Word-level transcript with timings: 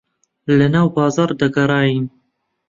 لەناو 0.57 0.87
بازاڕ 0.95 1.29
دەگەڕاین. 1.41 2.05